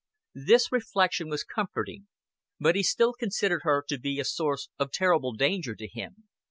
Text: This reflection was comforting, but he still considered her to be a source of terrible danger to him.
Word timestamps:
This 0.33 0.71
reflection 0.71 1.29
was 1.29 1.43
comforting, 1.43 2.07
but 2.59 2.75
he 2.75 2.81
still 2.81 3.13
considered 3.13 3.61
her 3.61 3.83
to 3.87 3.99
be 3.99 4.19
a 4.19 4.25
source 4.25 4.67
of 4.79 4.91
terrible 4.91 5.33
danger 5.33 5.75
to 5.75 5.87
him. 5.87 6.27